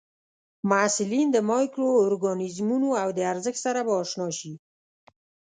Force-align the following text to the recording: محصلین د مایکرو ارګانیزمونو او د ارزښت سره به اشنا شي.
محصلین 0.69 1.27
د 1.31 1.37
مایکرو 1.49 1.89
ارګانیزمونو 2.07 2.89
او 3.03 3.09
د 3.17 3.19
ارزښت 3.31 3.59
سره 3.65 3.79
به 3.87 3.93
اشنا 4.01 4.27
شي. 4.39 4.53